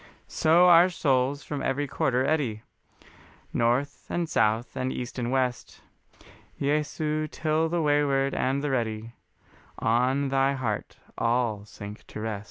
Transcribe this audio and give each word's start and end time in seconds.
So 0.25 0.65
our 0.67 0.89
souls 0.89 1.43
from 1.43 1.61
every 1.61 1.85
quarter 1.87 2.25
eddy, 2.25 2.63
North 3.53 4.07
and 4.09 4.27
South 4.27 4.75
and 4.75 4.91
East 4.91 5.19
and 5.19 5.31
West, 5.31 5.83
Jesu, 6.59 7.27
till 7.27 7.69
the 7.69 7.83
wayward 7.83 8.33
and 8.33 8.63
the 8.63 8.71
ready 8.71 9.13
On 9.77 10.29
thy 10.29 10.53
heart 10.53 10.97
all 11.19 11.65
sink 11.65 12.07
to 12.07 12.19
rest. 12.19 12.39